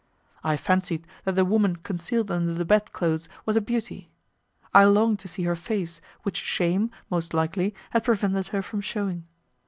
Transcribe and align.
I 0.43 0.57
fancied 0.57 1.05
that 1.25 1.35
the 1.35 1.45
woman 1.45 1.75
concealed 1.75 2.31
under 2.31 2.55
the 2.55 2.65
bed 2.65 2.91
clothes 2.91 3.29
was 3.45 3.55
a 3.55 3.61
beauty. 3.61 4.09
I 4.73 4.83
longed 4.85 5.19
to 5.19 5.27
see 5.27 5.43
her 5.43 5.55
face, 5.55 6.01
which 6.23 6.37
shame, 6.37 6.89
most 7.11 7.35
likely, 7.35 7.75
had 7.91 8.03
prevented 8.05 8.47
her 8.47 8.63
from 8.63 8.81
shewing. 8.81 9.27